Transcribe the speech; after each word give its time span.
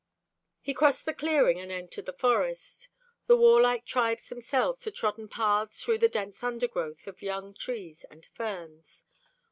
He 0.61 0.73
crossed 0.73 1.05
the 1.05 1.13
clearing 1.13 1.59
and 1.59 1.71
entered 1.71 2.07
the 2.07 2.13
forest. 2.13 2.89
The 3.27 3.37
warlike 3.37 3.85
tribes 3.85 4.29
themselves 4.29 4.83
had 4.85 4.95
trodden 4.95 5.27
paths 5.27 5.83
through 5.83 5.99
the 5.99 6.09
dense 6.09 6.43
undergrowth 6.43 7.05
of 7.05 7.21
young 7.21 7.53
trees 7.53 8.03
and 8.09 8.25
ferns. 8.33 9.03